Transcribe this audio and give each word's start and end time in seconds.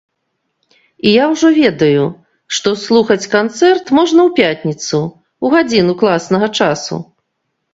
І 1.09 1.11
я 1.15 1.25
ўжо 1.33 1.47
ведаю, 1.63 2.05
што 2.59 2.73
слухаць 2.85 3.29
канцэрт 3.35 3.93
можна 3.99 4.19
ў 4.27 4.57
пятніцу, 4.57 5.03
у 5.45 5.53
гадзіну 5.57 5.93
класнага 6.01 6.47
часу. 6.63 6.95